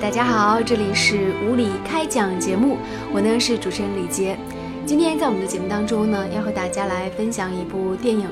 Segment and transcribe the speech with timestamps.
[0.00, 2.78] 大家好，这里是无理开讲节目，
[3.12, 4.34] 我呢是主持人李杰。
[4.86, 8.26] 今天在我们的节目当中呢，要和大家来分享一部电影，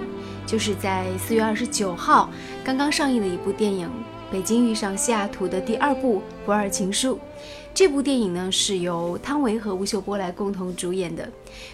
[0.46, 2.30] 就是在四月二十九号
[2.64, 3.86] 刚刚上映的一部电影
[4.32, 7.16] 《北京遇上西雅图》的第二部《不二情书》。
[7.74, 11.28] 这部电影呢是由汤唯和吴秀波来共同主演的。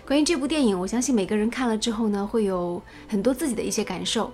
[0.04, 4.30] 关于这部电影，我相信每个人看了之后呢，会有很多自己的一些感受。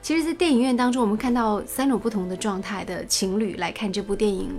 [0.00, 4.50] 其实，在电影院当中，我们看到三种不同的状态的情侣来看这部电影。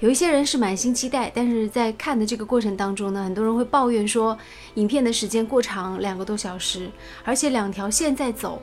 [0.00, 4.36] 有一些人是满心期待，但是在看的这个过程当中呢，很多人会抱怨说，
[4.74, 6.90] 影片的时间过长，两个多小时，
[7.22, 8.62] 而且两条线在走。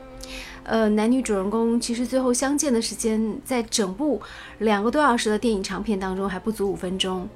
[0.63, 4.19] 呃，男女主人公其实最后相见的时间，在整部
[4.57, 7.29] 两个多小时的电影长片当中还不足五分钟。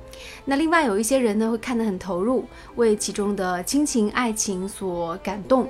[0.45, 2.43] 那另外有一些人呢，会看得很投入，
[2.77, 5.67] 为其中的亲情爱情所感动；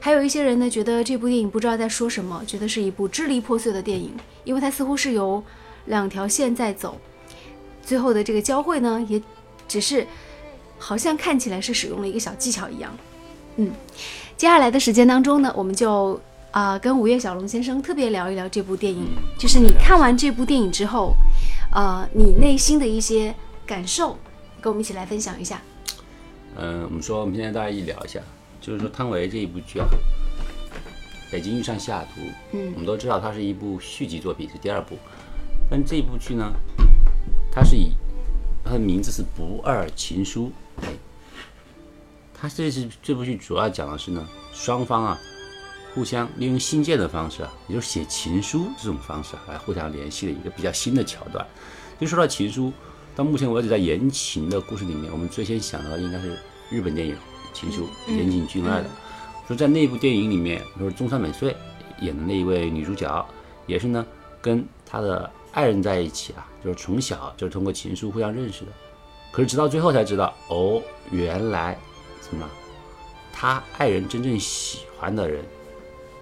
[0.00, 5.40] 还有一些人呢，觉得这部电影不知道在说什么，觉得是一部支离破碎的电影，因为它似乎是由
[5.86, 7.00] 两条线在走，
[7.88, 9.20] 最后的这个交汇呢，也
[9.66, 10.06] 只是
[10.78, 12.94] 好像看起来是使用了一个小技巧一样。
[13.56, 13.72] 嗯，
[14.36, 16.20] 接下来的时间当中呢，我们就。
[16.50, 19.06] 啊，跟五月小龙先生特别聊一聊这部电影，
[19.38, 21.12] 就是你看完这部电影之后，
[21.74, 23.32] 呃，你内心的一些
[23.66, 24.16] 感受，
[24.58, 25.60] 跟我们一起来分享一下。
[26.56, 28.18] 嗯，我们说，我们现在大家一聊一下，
[28.62, 29.86] 就是说汤唯这一部剧啊，
[31.30, 34.96] 《北京遇上西雅图》，嗯，我们都知道它是一部续集作品，是第二部，
[35.70, 36.50] 但这部剧呢，
[37.58, 37.90] 它是以
[38.64, 40.52] 它的名字是《不二情书》，
[40.84, 40.88] 哎，
[42.32, 45.18] 它这是这部剧主要讲的是呢，双方啊。
[45.92, 51.44] 互相利用信件的方式啊，也就是写情书这种方式啊，来互相联系的一个比较新的桥段。
[51.98, 52.72] 就说到情书，
[53.16, 56.38] 到目前为止，在言情的故事里面，我们最先想到的应该是
[56.70, 57.16] 日本电影
[57.52, 58.88] 《情书》，岩井俊二的。
[59.48, 61.56] 说在那部电影里面，就是中山美穗
[62.02, 63.26] 演的那一位女主角，
[63.66, 64.06] 也是呢
[64.40, 68.70] 跟她的爱人在一起啊，就是从小就是通过情书互相认识的。
[69.32, 70.80] 可是直到最后才知道，哦，
[71.10, 71.76] 原来
[72.22, 72.48] 什么？
[73.32, 75.44] 他爱人真正喜欢的人。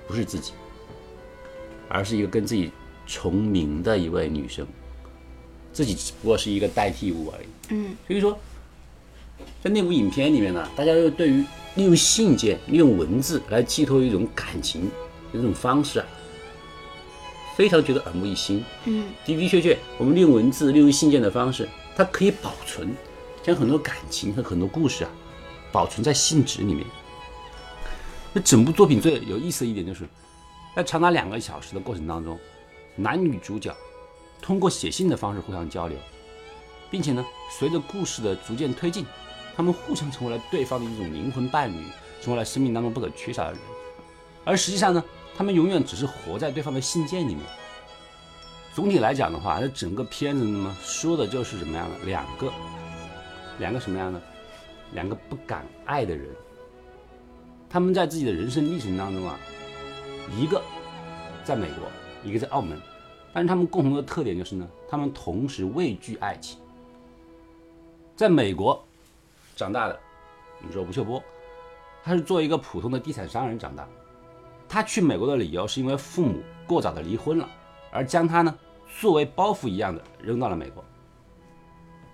[0.09, 0.53] 不是自己，
[1.89, 2.71] 而是一个跟自己
[3.09, 4.65] 重名的一位女生，
[5.73, 7.47] 自己只不过是一个代替物而已。
[7.71, 8.39] 嗯，所以说，
[9.61, 11.45] 在那部影片里面呢，大家又对于
[11.75, 14.91] 利用信件、利用文字来寄托一种感情的
[15.33, 16.07] 这种方式啊，
[17.57, 18.63] 非常觉得耳目一新。
[18.85, 22.95] 嗯，的的确确，我们利用文字、利用信件的方式，它可以保存，
[23.43, 25.11] 将很多感情和很多故事啊，
[25.73, 26.87] 保存在信纸里面。
[28.35, 30.07] 那整部作品最有意思的一点就是，
[30.77, 32.39] 在长达两个小时的过程当中，
[32.95, 33.75] 男女主角
[34.43, 35.97] 通过写信的方式互相交流，
[36.91, 37.25] 并且呢，
[37.59, 39.07] 随着故事的逐渐推进，
[39.57, 41.83] 他们互相成为了对方的一种灵魂伴侣，
[42.21, 43.61] 成为了生命当中不可缺少的人。
[44.45, 45.03] 而实际上呢，
[45.37, 47.45] 他们永远只是活在对方的信件里面。
[48.75, 51.99] 总体来讲的话，这整个片子呢，说的就是什么样的？
[52.05, 52.53] 两个，
[53.59, 54.21] 两个什么样的？
[54.93, 56.29] 两个不敢爱的人。
[57.69, 59.39] 他们在自己的人生历程当中啊，
[60.39, 60.63] 一个
[61.45, 61.89] 在美国，
[62.23, 62.81] 一个在澳门，
[63.33, 66.59] 但是他们共同的特点就是呢，他们同时畏惧爱情。
[68.15, 68.83] 在美国
[69.57, 69.99] 长大的，
[70.61, 71.23] 你说吴秀波，
[72.05, 73.87] 他是做一个普通的地产商人长大。
[74.69, 77.49] 他去美国的理由是因为父母过早的离婚了，
[77.91, 78.55] 而将他呢
[79.01, 80.85] 作为包袱一样的扔到了美国。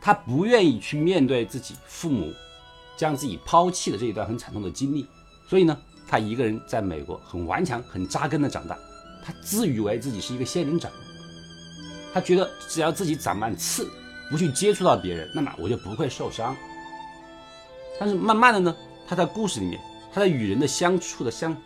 [0.01, 2.33] 他不愿意去面对自己父母
[2.97, 5.07] 将自己抛弃的这一段很惨痛的经历。
[5.49, 5.77] 所以呢，
[6.09, 8.77] 他一个人在美国很顽强、很扎根的长大。
[9.25, 10.91] 他自以为自己是一个仙人掌，
[12.13, 13.89] 他觉得只要自己长满刺，
[14.29, 16.57] 不去接触到别人，那么我就不会受伤。
[18.01, 18.77] 但是慢慢的呢，
[19.07, 19.81] 他在故事里面，
[20.13, 21.57] 他在与人的相处的相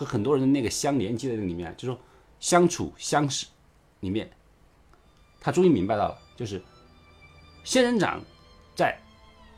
[0.00, 2.00] 和很多人的那个相连接的里面，就说
[2.38, 3.44] 相处相识
[4.00, 4.30] 里面，
[5.38, 6.62] 他终于明白到了，就是
[7.64, 8.18] 仙人掌
[8.74, 8.98] 在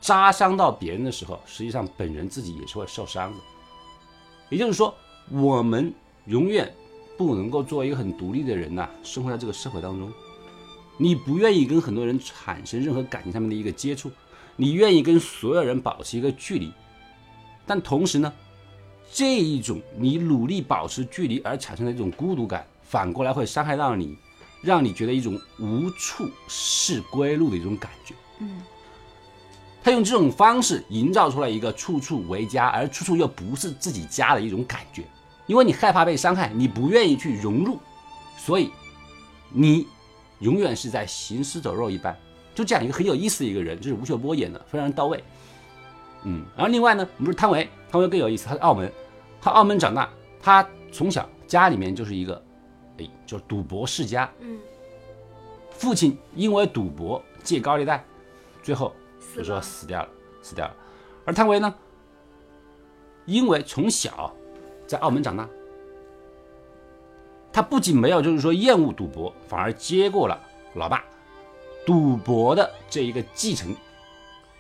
[0.00, 3.38] 扎伤到别人的时候，实际上本人自己也是会受伤的。
[4.50, 4.92] 也就是说，
[5.30, 5.94] 我们
[6.26, 6.74] 永远
[7.16, 10.12] 不能够作为一个很独立的人呐，生活在这个社会当中。
[10.98, 14.10] 你不愿意跟很多人产生任何感情上面的一个接触，
[14.56, 16.72] 你愿意跟所有人保持一个距离，
[17.64, 18.32] 但同时呢，
[19.12, 24.16] 这一种你努力保持距离而产生的一种孤独感，反过来会伤害到你，
[24.62, 28.14] 让你觉得一种无处是归路的一种感觉。
[28.38, 28.62] 嗯。
[29.84, 35.02] 他用这种方式营造出来一个处处为家，而处处又不是自己家的一种感觉，
[35.46, 37.78] 因为你害怕被伤害，你不愿意去融入，
[38.38, 38.70] 所以
[39.50, 39.88] 你
[40.38, 42.16] 永远是在行尸走肉一般。
[42.54, 45.24] 就这样一个很有意思的一个人，就是吴秀波演的，非常到位。
[46.22, 48.92] 嗯，然后另外呢，不是汤唯，汤唯更有意思，他是澳门，
[49.44, 50.08] 他澳门长大，
[50.40, 52.40] 他从小家里面就是一个，
[52.98, 54.60] 哎，就是赌博世家，嗯，
[55.72, 58.04] 父亲因为赌博借高利贷，
[58.62, 58.94] 最后
[59.34, 60.08] 就说死掉了，
[60.42, 60.76] 死掉了。
[61.24, 61.74] 而汤唯呢，
[63.26, 64.32] 因为从小
[64.86, 65.48] 在澳门长大，
[67.52, 70.40] 他不仅没有就是说厌恶赌博，反而接过了
[70.74, 71.04] 老爸
[71.84, 73.74] 赌博的这一个继承，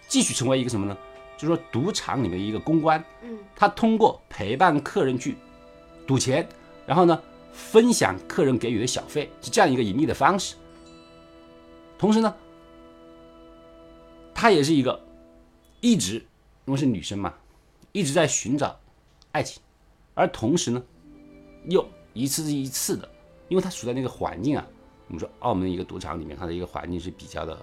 [0.08, 0.96] 继续成为一个什么呢？
[1.42, 3.36] 就是说赌场里面一个公关，嗯。
[3.56, 5.36] 他通过陪伴客人去
[6.06, 6.48] 赌钱，
[6.86, 7.20] 然后呢
[7.52, 10.54] 分享客人给予的小费，是这样一个盈利的方式。
[11.98, 12.32] 同时呢，
[14.32, 15.04] 她也是一个
[15.80, 16.14] 一直
[16.64, 17.34] 因为是女生嘛，
[17.90, 18.78] 一直在寻找
[19.32, 19.60] 爱情，
[20.14, 20.80] 而同时呢，
[21.64, 23.08] 又一次一次的，
[23.48, 24.64] 因为她处在那个环境啊，
[25.08, 27.56] 我们说澳门一个赌场里面，它的一个环境是比较的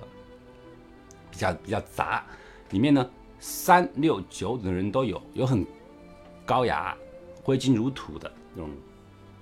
[1.32, 2.26] 比较比较杂，
[2.72, 5.66] 里面呢三六九等的人都有，有很
[6.46, 6.96] 高雅、
[7.44, 8.70] 挥金如土的那种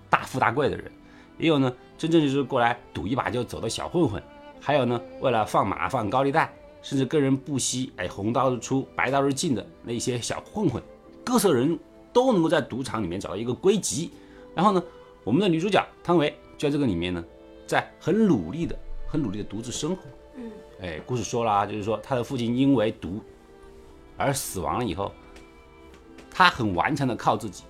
[0.10, 0.92] 大富大贵的人，
[1.38, 4.22] 也有呢真正就是过来赌一把就走的小混混，
[4.62, 10.82] 还有呢为了放马放高利贷，甚至跟人不惜哎红刀子出白刀子进的那些小混混，
[11.24, 11.78] 各色人
[12.14, 14.12] 都能够在赌场里面找到一个归集。
[14.56, 14.84] 然后呢，
[15.24, 17.24] 我们的女主角汤唯就在这个里面呢，
[17.66, 18.78] 在很努力的、
[19.08, 20.04] 很努力的独自生活。
[20.36, 20.52] 嗯，
[20.82, 23.22] 哎，故事说了啊，就是说她的父亲因为毒
[24.18, 25.14] 而死亡了以后，
[26.30, 27.64] 他很顽强的靠自己。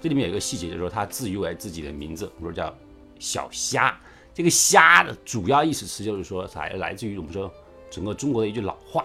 [0.00, 2.72] 这里面有一个细节，就是说他自誉为自己的名字，我说叫
[3.18, 3.98] 小虾。
[4.32, 7.52] 这个虾的主要意思词就是说，来来自于我们说
[7.90, 9.04] 整个中国的一句老话，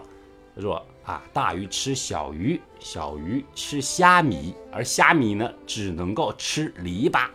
[0.53, 7.29] 他说啊，大鱼吃小鱼，小鱼吃虾米，而虾米呢只能够吃篱笆。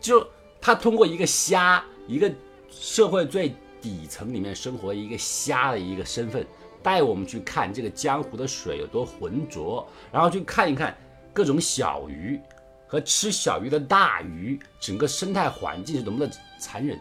[0.00, 0.26] 就
[0.60, 2.32] 他通过一个虾，一个
[2.70, 6.46] 社会最底层里面生活的一个虾的一个身份，
[6.84, 10.94] 带我们去看这个江湖的水有多浑浊，然后去看一看
[11.32, 12.38] 各种小鱼
[12.86, 17.00] 和吃小鱼的大鱼，整个生态环境是多么的残忍。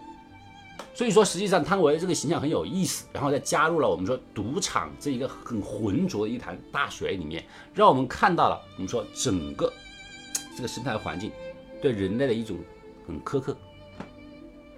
[0.96, 7.44] 所以说，实际上汤唯这个形象很有意思，然后再加入了我们说赌场这一个很浑浊的一潭大水里面，
[7.74, 9.72] 让我们看到了我们说整个
[10.56, 11.30] 这个生态环境
[11.82, 12.58] 对人类的一种
[13.06, 13.58] 很苛刻。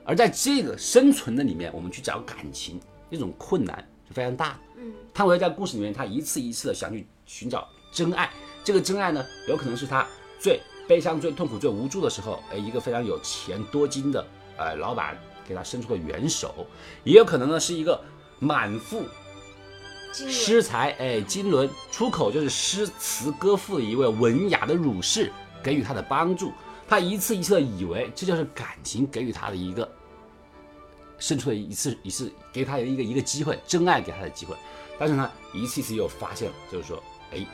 [0.04, 2.80] 而在这个生存的里面，我们去找感情，
[3.10, 4.60] 那种困难是非常大。
[4.78, 8.30] 嗯，汤唯在故事里面，他一次一次的想去寻找真爱，
[8.64, 10.06] 这个真爱呢，有可能是他
[10.40, 14.26] 最悲伤、最痛苦、最无助的时候，哎，一个非常有钱多金的
[14.58, 15.18] 呃老板
[15.48, 16.68] 给他伸出了援手，
[17.04, 18.00] 也有可能呢是一个
[18.40, 19.04] 满腹
[20.14, 25.32] 诗才，哎，金轮出口就是诗词歌赋的一位文雅的儒士
[25.64, 26.52] 给予他的帮助，
[26.88, 29.90] 他一次一次的以为这就是感情给予他的一个
[31.18, 34.56] 伸出了一次一次给他一个一个机会，真爱给他的机会，
[35.00, 37.02] 但是呢，一次次又发现了，就是说，
[37.32, 37.46] 哎，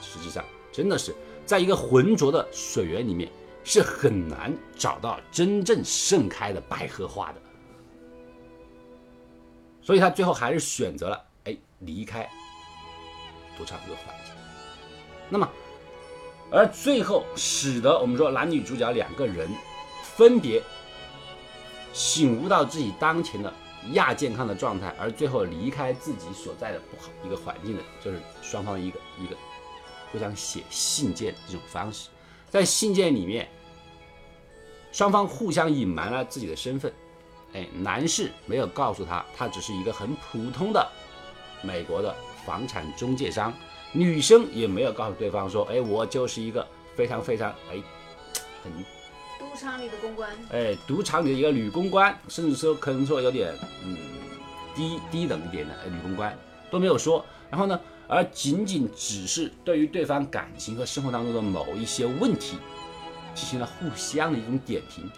[0.00, 3.30] 实际上真的是在一个浑浊的水源里面
[3.64, 7.40] 是很难找到真正盛开的百合花的，
[9.82, 12.28] 所以他最后还是选择了哎离开
[13.56, 14.34] 赌场这个环境。
[15.28, 15.48] 那么，
[16.50, 19.50] 而最后使得我们说男女主角两个人
[20.02, 20.62] 分别
[21.92, 23.52] 醒悟到自己当前的
[23.92, 29.36] 亚健康的状态，而最后离开自己所在的不好一个环境的，就是双方一个一个
[30.12, 32.08] 互相写信件这种方式，
[32.50, 33.48] 在信件里面，
[34.92, 36.92] 双方互相隐瞒了自己的身份。
[37.54, 40.86] 哎，男士没有告诉他，他只是一个很普通的
[41.62, 43.50] 美国的房产中介商；
[43.92, 47.82] 女生也没有告诉对方说，哎，我就是一个非常非常哎
[48.62, 48.70] 很
[49.58, 53.52] 场里的公关，哎，赌场里的一个女公关，甚至说可能说有点
[53.84, 53.96] 嗯
[54.74, 56.36] 低低等一点的哎女公关
[56.70, 57.24] 都没有说。
[57.50, 62.58] 然后呢，而仅仅只是对于对方感情和生活当中的某一些问题，
[63.34, 65.10] 进行了互相的一种点评。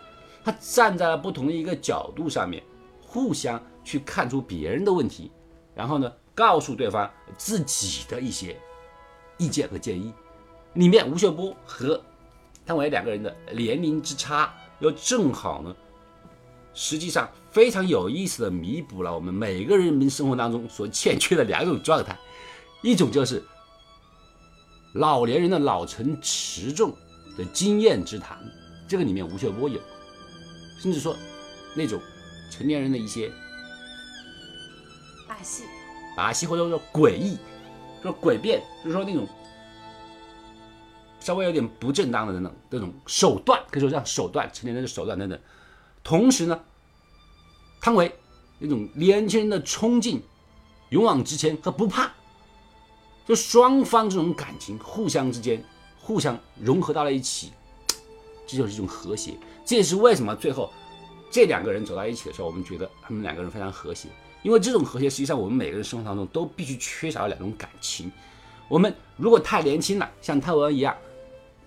[0.42, 2.62] 他站在了不同的一个角度上面，
[3.00, 5.30] 互相去看出别人的问题，
[5.74, 8.56] 然后呢，告诉对方自己的一些
[9.36, 10.12] 意见和建议。
[10.74, 12.00] 里面吴秀波和
[12.66, 15.74] 汤唯两个人的年龄之差，又正好呢，
[16.72, 22.16] 实际上非常有意思的弥补了我们每个人民生活当中所欠缺的两种状态，
[22.82, 23.42] 一种就是
[24.94, 26.94] 老年人的老成持重
[27.36, 28.38] 的经验之谈，
[28.86, 29.80] 这个里面吴秀波有，
[30.80, 31.16] 甚至说
[31.74, 32.00] 那种
[32.50, 33.30] 成年人的一些
[35.26, 35.64] 把戏，
[36.16, 37.36] 把戏或者说诡异，
[38.02, 39.28] 说诡辩，就是说那种
[41.30, 45.38] 稍微有点不正当的那种那种手段，可以说这样手段，成年人的手段等等。
[46.02, 46.60] 同时呢，
[47.80, 48.12] 汤唯
[48.58, 50.20] 那种年轻人的冲劲、
[50.88, 52.10] 勇往直前和不怕，
[53.28, 55.64] 就双方这种感情互相之间
[56.00, 57.52] 互相融合到了一起，
[58.44, 59.34] 这就是一种和谐。
[59.64, 60.68] 这也是为什么最后
[61.30, 64.08] 这两个人走到一起的时候，我们觉得他们两个人非常和谐。
[64.42, 68.10] 因为这种和谐，实际上我们每个人生活当中都必须缺少两种感情。
[68.68, 70.96] 我们如果太年轻了，像汤唯一样，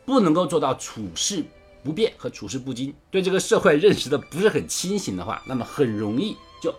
[0.06, 1.44] 不能够做到处事
[1.84, 6.74] 不变和处事不惊，对这个社会认识的不是很清醒的话，那么很容易就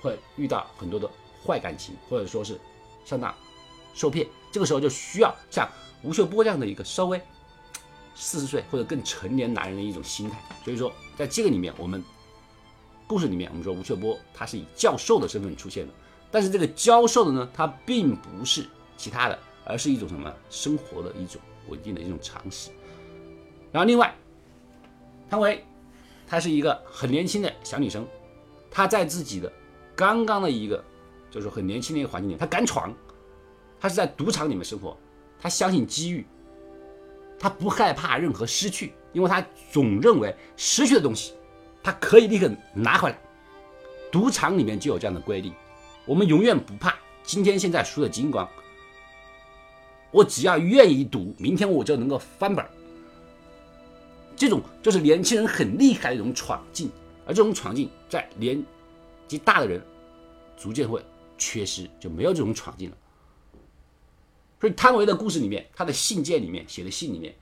[0.00, 1.08] 会遇到很多的
[1.44, 2.60] 坏感情，或者说是
[3.04, 3.34] 上当
[3.94, 4.26] 受骗。
[4.50, 5.68] 这个时候就需要像
[6.02, 7.20] 吴秀波这样的一个稍微
[8.14, 10.38] 四十岁或者更成年男人的一种心态。
[10.64, 12.02] 所以说，在这个里面，我们。
[13.04, 15.92] 故事里面，我们说吴秀波他是以教授的身份出现的，
[16.30, 21.38] 但是这个教授的呢，他并不是其他的，而是一种什么生活的一种
[21.68, 22.70] 稳定的一种常识。
[23.70, 24.14] 然后另外，
[25.30, 25.64] 汤唯，
[26.26, 28.06] 她是一个很年轻的小女生，
[28.70, 29.50] 她在自己的
[29.96, 30.82] 刚刚的一个
[31.30, 32.94] 就是很年轻的一个环境里，她敢闯，
[33.80, 34.96] 她是在赌场里面生活，
[35.40, 36.26] 她相信机遇，
[37.38, 41.34] 她不害怕任何失去，因为她总认为失去的东西。
[41.84, 43.18] 他可以立刻拿回来，
[44.12, 45.52] 赌场里面就有这样的规定，
[46.04, 48.48] 我们永远不怕今天现在输的精光，
[50.12, 52.64] 我只要愿意赌，明天我就能够翻本
[54.36, 56.88] 这种就是年轻人很厉害的一种闯劲，
[57.26, 58.62] 而这种闯劲在年
[59.26, 59.82] 纪大的人
[60.56, 61.04] 逐渐会
[61.36, 62.96] 缺失，就没有这种闯劲了。
[64.60, 67.34] 所以汤唯的故事里面，他的信件里面写的信里面，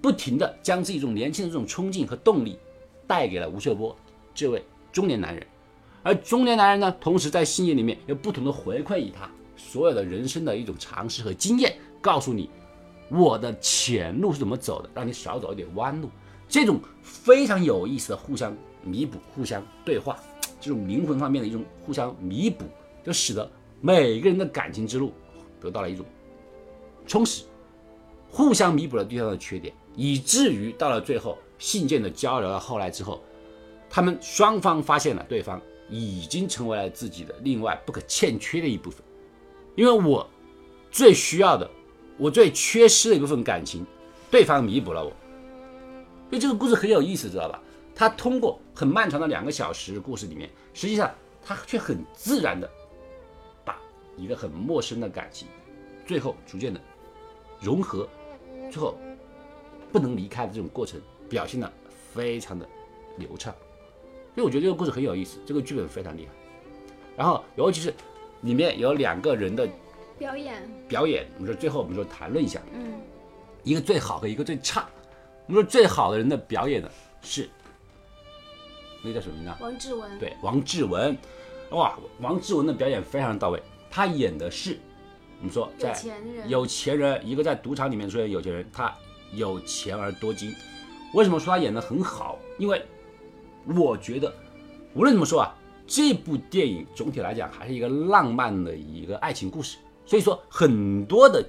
[0.00, 2.58] 不停的将自己这种年轻的这种冲劲和动力。
[3.04, 3.94] 带给了吴秀波
[4.34, 5.46] 这位中年男人，
[6.02, 12.50] 而中年男人呢，同时在信件里面有不同的回馈于他所有的人生的一种常识和经验，告诉你
[13.08, 16.10] 我的前路是怎么走的，让你少走一点弯路。
[16.48, 20.18] 这种非常有意思的互相弥补、互相对话，
[20.60, 22.66] 这种灵魂方面的一种互相弥补，
[23.02, 25.12] 就使得每个人的感情之路
[25.58, 26.04] 得到了一种
[27.06, 27.44] 充实，
[28.30, 31.38] 互相弥补了对方的缺点，以至于到了最后。
[31.58, 33.22] 信件的交流到后来之后，
[33.88, 39.00] 他们双方发现了对方已经成为了自己的另外不可欠缺的一部分，
[39.76, 40.28] 因为我
[40.90, 41.70] 最需要的，
[42.22, 43.84] 我最缺失的一部分感情，
[44.30, 45.10] 对方弥补了我。
[46.30, 47.60] 所以这个故事很有意思，知道吧？
[47.96, 51.12] 他通过很漫长的两个小时故事里面，实际上
[51.44, 52.70] 他却很自然的
[53.64, 53.76] 把
[54.16, 55.48] 一个很陌生的感情，
[56.06, 56.80] 最后逐渐的
[57.60, 58.08] 融合，
[58.70, 58.96] 最后
[59.90, 61.00] 不能离开的这种过程。
[61.28, 61.72] 表现的
[62.12, 62.68] 非常的
[63.16, 63.54] 流畅，
[64.34, 66.32] 所以我觉得这个故事很有意思，这个剧本非常厉害。
[67.16, 67.90] 然后尤其是
[68.42, 69.66] 里面有两个人的
[70.22, 72.92] 表演，表演，我们说最后我们说谈论一下，嗯，
[73.64, 74.88] 一个最好和一个最差。
[75.48, 76.88] 我们说最好的人的表演呢
[77.22, 77.50] 是
[79.02, 79.52] 那个叫什么名字？
[79.60, 80.18] 王志文。
[80.20, 81.18] 对，王志文，
[81.70, 83.60] 哇，王志文的表演非常到位。
[83.90, 84.78] 他演的是
[85.40, 85.92] 我们说在
[86.46, 88.94] 有钱人，一个在赌场里面出现有钱人，他
[89.32, 90.54] 有钱而多金。
[91.14, 92.38] 为什么说他演的很好？
[92.58, 92.80] 因为
[93.66, 94.32] 我觉得，
[94.94, 95.52] 无论怎么说啊，
[95.84, 99.78] 这部电影总体来讲还是一个浪漫的一个爱情故事。
[100.04, 101.44] 所以说，很多的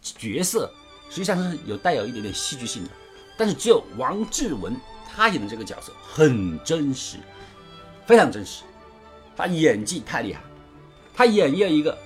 [0.00, 0.70] 角色
[1.10, 2.90] 实际上是有带有一点点戏剧性的。
[3.36, 7.18] 但是只有王志文他演的这个角色很真实，
[8.06, 8.64] 非常真实。
[9.36, 10.40] 他演技太厉害，
[11.14, 11.96] 他演绎了一个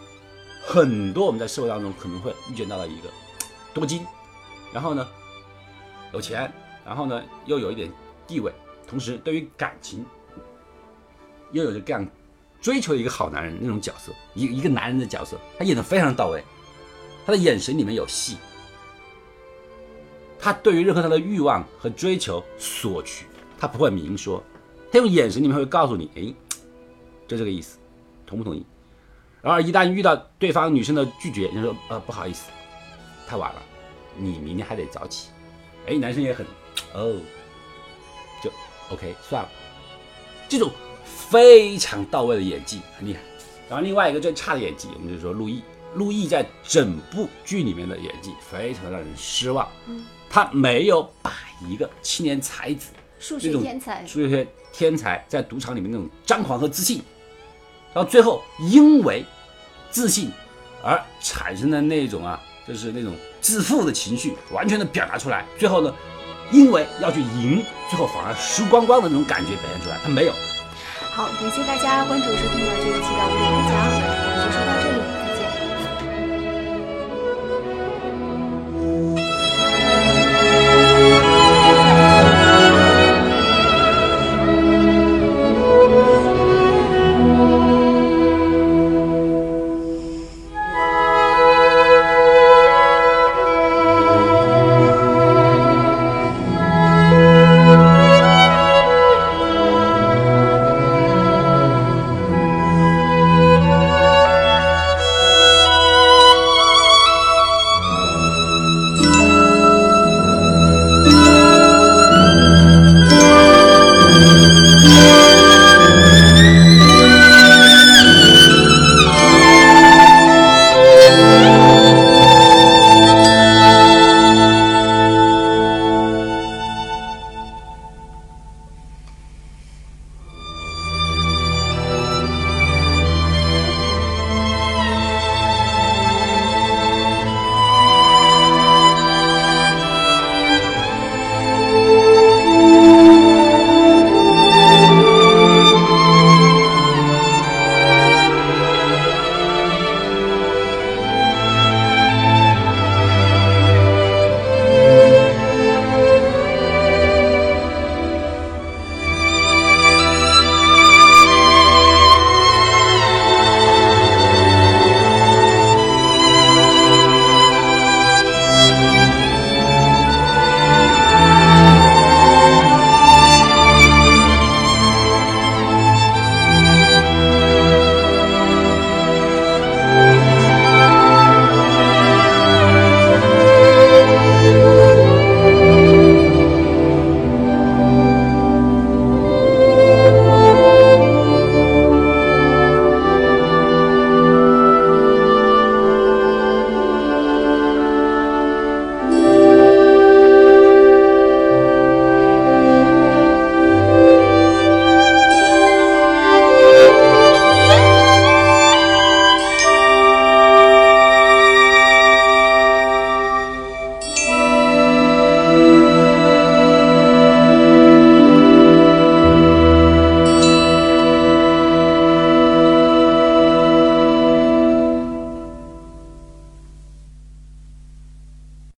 [0.67, 3.09] 很多我们在社会当中可能会遇见到的一个
[3.73, 4.07] 多金，
[4.73, 5.09] 然后呢？
[6.13, 6.53] 有钱，
[6.85, 7.91] 然后呢，又有一点
[8.27, 8.53] 地位，
[8.87, 10.05] 同时对于感情，
[11.53, 12.07] 又有着这样
[12.63, 16.43] 追求一个好男人那种角色，一一个男人的角色，他演的非常到位，
[17.27, 18.37] 他的眼神里面有戏，
[20.39, 23.27] 他对于任何他的欲望和追求索取，
[23.59, 24.41] 他不会明说，
[24.93, 26.33] 他用眼神里面会告诉你，哎，
[27.27, 27.79] 就这个意思，
[28.25, 28.65] 同不同意？
[29.41, 32.49] 然而一旦遇到对方女生的拒绝，你说呃不好意思，
[33.27, 33.61] 太晚了，
[34.17, 35.31] 你明天还得早起。
[35.89, 36.47] 哎，男生也很，
[36.95, 37.17] 哦，
[38.41, 38.53] 就
[38.89, 39.49] OK 算了，
[40.49, 40.71] 这种
[41.05, 43.21] 非常到位的演技很厉害。
[43.69, 45.63] 然后另外一个最差的演技，我们就说陆毅，
[45.95, 49.69] 陆毅在整部剧里面的演技非常让人失望。
[49.87, 51.33] 嗯，他没有把
[51.67, 57.03] 一个青年才子，数学天才，数学天才在赌场里面那种张狂和自信，
[57.95, 59.25] 然后最后因为
[59.91, 60.31] 自信
[60.83, 62.41] 而产生的那种啊。
[62.65, 65.45] 就是那种自负的情绪，完全的表达出来。
[65.59, 65.93] 最后呢，
[66.53, 70.33] 因为要去赢，最后反而输光光的那种感觉表现出来，他没有。
[71.15, 74.29] 好，感谢大家关注收听了这一期的《无理讲》。